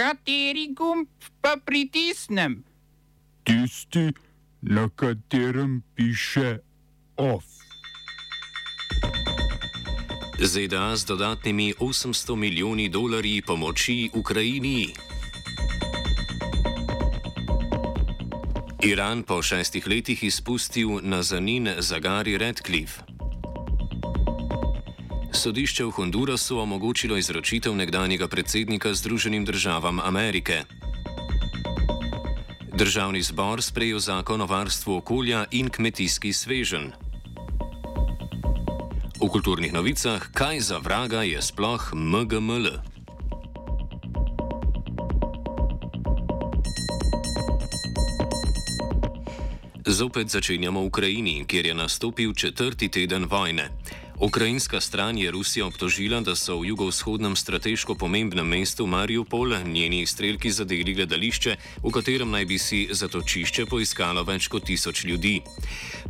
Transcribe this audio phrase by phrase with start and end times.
[0.00, 1.08] Kateri gumb
[1.44, 2.64] pa pritisnem?
[3.44, 4.12] Tisti,
[4.62, 6.58] na katerem piše
[7.16, 7.44] OF.
[10.40, 14.88] ZDA z dodatnimi 800 milijoni dolarji pomoči Ukrajini.
[18.82, 23.09] Iran po šestih letih izpustil na zanin Zagari Redcliffe.
[25.40, 30.68] Sodišče v Hondurasu omogočilo izročitev nekdanjega predsednika Združenim državam Amerike.
[32.76, 36.92] Državni zbor sprejel zakon o varstvu okolja in kmetijski svežen.
[39.16, 42.68] V kulturnih novicah, kaj za vraga je sploh MGML?
[49.88, 53.72] Zopet začenjamo v Ukrajini, kjer je nastopil četrti teden vojne.
[54.20, 60.50] Ukrajinska stran je Rusijo obtožila, da so v jugovzhodnem strateško pomembnem mestu Mariupol njeni strelki
[60.50, 65.40] zadeli gledališče, v katerem naj bi si zatočišče poiskalo več kot tisoč ljudi.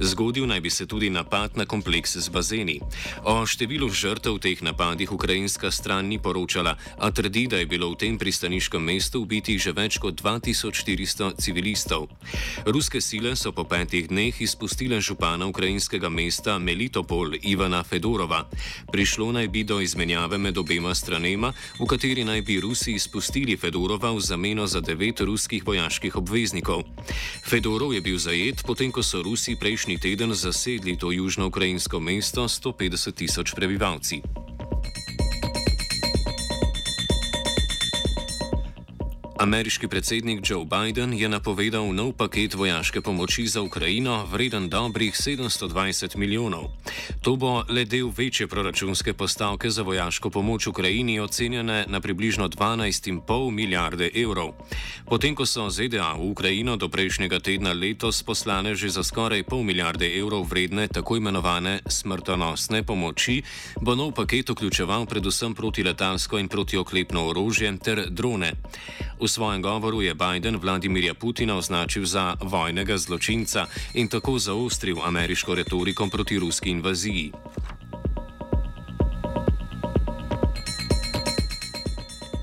[0.00, 2.80] Zgodil naj bi se tudi napad na kompleks z bazeni.
[3.22, 7.92] O številu žrtev v teh napadih ukrajinska stran ni poročala, a trdi, da je bilo
[7.94, 12.10] v tem pristaniškem mestu ubitih že več kot 2400 civilistov.
[12.66, 17.99] Ruske sile so po petih dneh izpustile župana ukrajinskega mesta Melitopol Ivana Fedorova.
[18.00, 18.48] Fedorova.
[18.88, 24.16] Prišlo naj bi do izmenjave med obema stranema, v kateri naj bi Rusi izpustili Fedorova
[24.16, 26.88] v zameno za devet ruskih vojaških obveznikov.
[27.44, 32.56] Fedorov je bil zajet, potem ko so Rusi prejšnji teden zasedli to južno-ukrajinsko mesto s
[32.64, 34.24] 150 tisoč prebivalci.
[39.40, 46.16] Ameriški predsednik Joe Biden je napovedal nov paket vojaške pomoči za Ukrajino, vreden dobrih 720
[46.16, 46.68] milijonov.
[47.20, 53.50] To bo le del večje proračunske postavke za vojaško pomoč Ukrajini, ocenjene na približno 12,5
[53.50, 54.52] milijarde evrov.
[55.06, 59.62] Potem, ko so ZDA v Ukrajino do prejšnjega tedna letos poslane že za skoraj pol
[59.62, 63.42] milijarde evrov vredne tako imenovane smrtonosne pomoči,
[63.80, 68.52] bo nov paket vključeval predvsem protiletalsko in protioklepno orožje ter drone.
[69.20, 75.54] V svojem govoru je Biden Vladimirja Putina označil za vojnega zločinca in tako zaostril ameriško
[75.54, 76.79] retoriko proti ruski invaziji.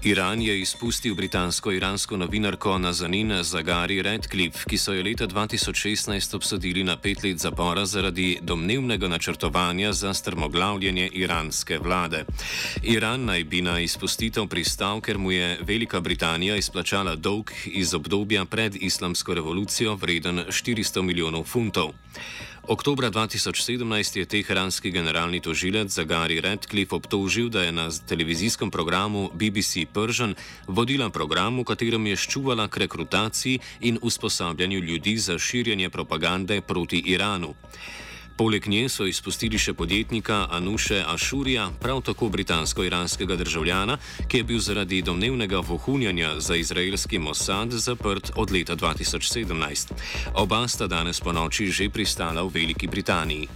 [0.08, 6.96] Iran je izpustil britansko-iransko novinarko Nazanin Zagari Redcliffe, ki so jo leta 2016 obsodili na
[6.98, 12.24] pet let zapora zaradi domnevnega načrtovanja za strmoglavljanje iranske vlade.
[12.84, 18.46] Iran naj bi na izpustitev pristal, ker mu je Velika Britanija izplačala dolg iz obdobja
[18.46, 21.92] pred islamsko revolucijo vreden 400 milijonov funtov.
[22.68, 29.88] Oktobra 2017 je teheranski generalni tožilec Zagari Redcliffe obtožil, da je na televizijskem programu BBC
[29.94, 30.36] Persian
[30.68, 37.00] vodila program, v katerem je ščuvala k rekrutaciji in usposabljanju ljudi za širjenje propagande proti
[37.08, 37.56] Iranu.
[38.38, 43.96] Poleg nje so izpustili še podjetnika Anuše Ašurija, prav tako britansko-iranskega državljana,
[44.30, 49.94] ki je bil zaradi domnevnega vohunjanja za izraelski Mossad zaprt od leta 2017.
[50.36, 53.50] Oba sta danes po noči že pristala v Veliki Britaniji.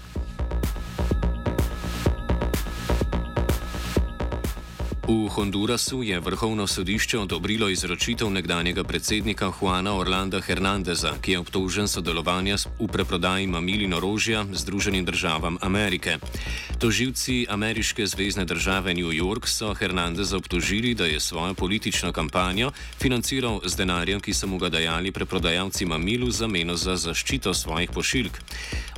[5.11, 11.87] V Hondurasu je vrhovno sodišče odobrilo izročitev nekdanjega predsednika Juana Orlanda Hernandeza, ki je obtožen
[11.87, 16.15] sodelovanja v preprodaji mamil in orožja Združenim državam Amerike.
[16.79, 23.59] Toživci ameriške zvezdne države New York so Hernandeza obtožili, da je svojo politično kampanjo financiral
[23.65, 28.39] z denarjem, ki so mu ga dajali preprodajalci mamil v zameno za zaščito svojih pošiljk.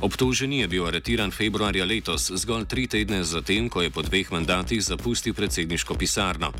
[0.00, 4.82] Obtoženi je bil aretiran februarja letos, zgolj tri tedne zatem, ko je po dveh mandatih
[4.84, 6.52] zapustil predsedniško pisarno.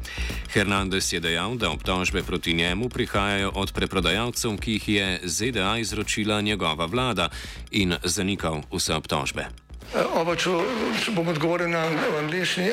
[0.49, 6.41] Hernandez je dejal, da obtožbe proti njemu prihajajo od preprodajalcev, ki jih je ZDA izročila
[6.41, 7.29] njegova vlada
[7.71, 9.45] in zanikal vse obtožbe.
[10.17, 10.51] Oba, če,
[11.05, 11.85] če bom odgovoril na
[12.23, 12.73] angliški.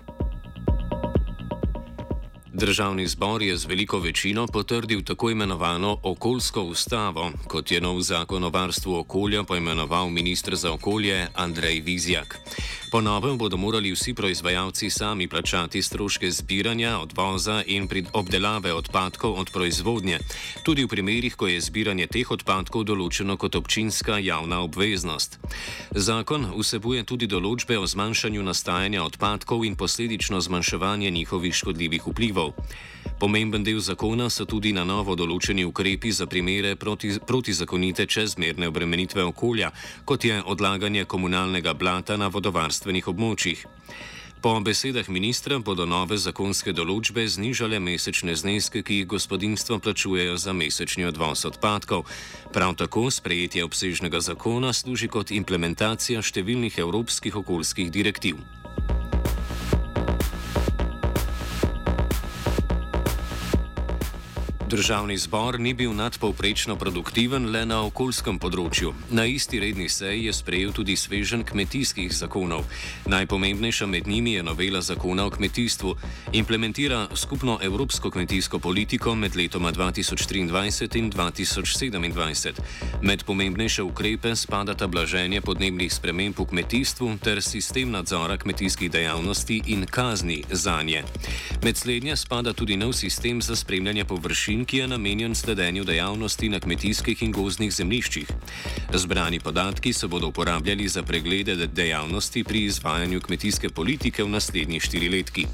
[2.53, 8.43] Državni zbor je z veliko večino potrdil tako imenovano okoljsko ustavo, kot je nov zakon
[8.43, 12.39] o varstvu okolja poimenoval ministr za okolje Andrej Vizjak.
[12.91, 19.51] Po novem bodo morali vsi proizvajalci sami plačati stroške zbiranja, odvoza in obdelave odpadkov od
[19.51, 20.19] proizvodnje,
[20.63, 25.39] tudi v primerih, ko je zbiranje teh odpadkov določeno kot občinska javna obveznost.
[25.95, 32.53] Zakon vsebuje tudi določbe o zmanjšanju nastajanja odpadkov in posledično zmanjševanje njihovih škodljivih vplivov ukrepov.
[33.19, 39.23] Pomemben del zakona so tudi na novo določeni ukrepi za primere proti, protizakonite čezmerne obremenitve
[39.23, 39.69] okolja,
[40.05, 43.65] kot je odlaganje komunalnega blata na vodovarstvenih območjih.
[44.41, 50.49] Po besedah ministra bodo nove zakonske določbe znižale mesečne zneske, ki jih gospodinstva plačujejo za
[50.53, 52.09] mesečni odvoz odpadkov.
[52.49, 58.41] Prav tako sprejetje obsežnega zakona služi kot implementacija številnih evropskih okoljskih direktiv.
[64.71, 68.93] Državni zbor ni bil nadpovprečno produktiven le na okoljskem področju.
[69.11, 72.63] Na isti redni seji je sprejel tudi svežen kmetijskih zakonov.
[73.11, 75.95] Najpomembnejša med njimi je novela zakona o kmetijstvu.
[76.39, 82.53] Implementira skupno evropsko kmetijsko politiko med letoma 2023 in 2027.
[83.01, 89.83] Med pomembnejše ukrepe spadata blaženje podnebnih sprememb v kmetijstvu ter sistem nadzora kmetijskih dejavnosti in
[89.85, 91.03] kazni za nje.
[91.63, 96.59] Med slednje spada tudi nov sistem za spremljanje površin ki je namenjen sledenju dejavnosti na
[96.59, 98.27] kmetijskih in gozdnih zemljiščih.
[98.93, 105.45] Zbrani podatki se bodo uporabljali za preglede dejavnosti pri izvajanju kmetijske politike v naslednjih štiriletki.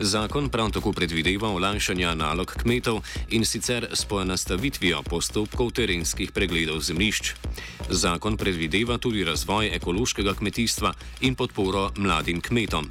[0.00, 7.34] Zakon prav tako predvideva olajšanje nalog kmetov in sicer s poenostavitvijo postopkov terenskih pregledov zemljišč.
[7.90, 12.88] Zakon predvideva tudi razvoj ekološkega kmetijstva in podporo mladim kmetom.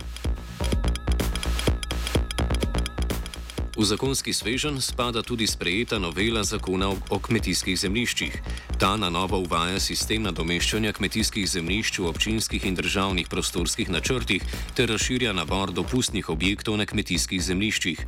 [3.71, 8.33] V zakonski svežen spada tudi sprejeta novela zakona o kmetijskih zemljiščih.
[8.75, 14.43] Ta na novo uvaja sistem nadomeščanja kmetijskih zemljišč v občinskih in državnih prostorskih načrtih
[14.75, 18.03] ter razširja nabor dopustnih objektov na kmetijskih zemljiščih.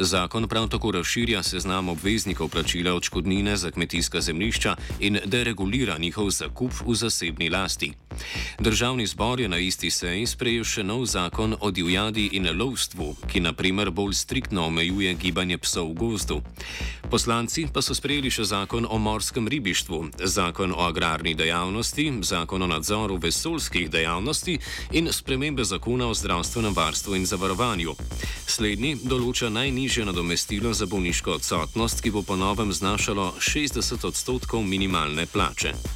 [0.00, 6.72] Zakon prav tako razširja seznam obveznikov plačila odškodnine za kmetijska zemljišča in deregulira njihov zakup
[6.80, 7.92] v zasebni lasti.
[8.60, 13.40] Državni zbor je na isti seji sprejel še nov zakon o divjadi in lovstvu, ki
[13.40, 16.40] naprimer bolj striktno omejuje gibanje psov v gozdu.
[17.10, 22.66] Poslanci pa so sprejeli še zakon o morskem ribištvu, zakon o agrarni dejavnosti, zakon o
[22.66, 24.58] nadzoru vesoljskih dejavnosti
[24.92, 27.94] in spremembe zakona o zdravstvenem varstvu in zavarovanju.
[28.46, 35.26] Slednji določa najnižje nadomestilo za bolniško odsotnost, ki bo po novem znašalo 60 odstotkov minimalne
[35.26, 35.93] plače.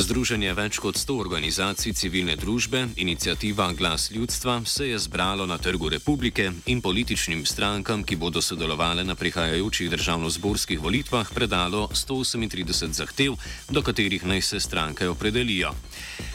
[0.00, 5.90] Združenje več kot 100 organizacij civilne družbe, inicijativa Glas ljudstva, se je zbralo na Trgu
[5.92, 13.36] republike in političnim strankam, ki bodo sodelovali na prihajajočih državno-zborskih volitvah, predalo 138 zahtev,
[13.68, 15.74] do katerih naj se stranke opredelijo.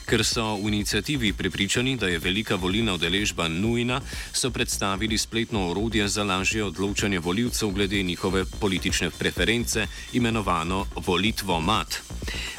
[0.06, 4.02] Ker so v inicijativi prepričani, da je velika volilna udeležba nujna,
[4.34, 12.02] so predstavili spletno orodje za lažje odločanje voljivcev glede njihove politične preference, imenovano Volitvo Mat.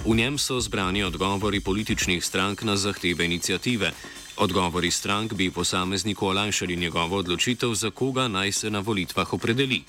[0.04, 3.92] V njem so zbrani odgovori političnih strank na zahteve inicijative.
[4.36, 9.82] Odgovori strank bi posamezniku olajšali njegovo odločitev, za koga naj se na volitvah opredeli.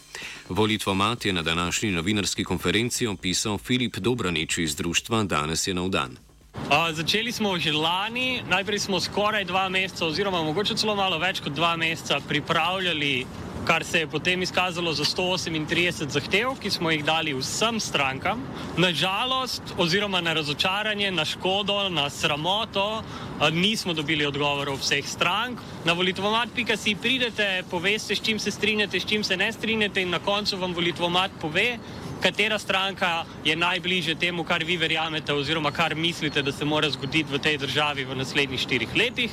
[0.49, 5.89] Volitvo mat je na današnji novinarski konferenci opisal Filip Dobranič iz društva Danes je nov
[5.89, 6.26] dan.
[6.67, 11.39] Uh, začeli smo že lani, najprej smo skoraj dva meseca, oziroma mogoče celo malo več
[11.39, 13.23] kot dva meseca, pripravljali
[13.67, 18.43] kar se je potem izkazalo za 138 zahtev, ki smo jih dali vsem strankam.
[18.77, 23.03] Nažalost, oziroma na razočaranje, na škodo, na sramoto,
[23.51, 25.59] nismo dobili odgovorov vseh strank.
[25.85, 30.19] Na volitvomat.si pridete, poveste, s čim se strinjate, s čim se ne strinjate in na
[30.19, 31.77] koncu vam volitvomat pove,
[32.17, 37.33] katera stranka je najbliže temu, kar vi verjamete oziroma kar mislite, da se mora zgoditi
[37.33, 39.31] v tej državi v naslednjih štirih letih.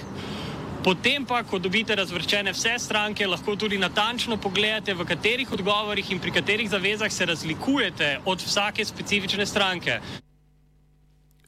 [0.84, 6.20] Potem pa, ko dobite razvrščene vse stranke, lahko tudi natančno pogledate, v katerih odgovorih in
[6.20, 10.00] pri katerih zavezah se razlikujete od vsake specifične stranke.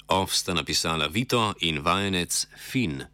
[0.08, 3.02] Ov sta napisala Vito in vajenec Fin.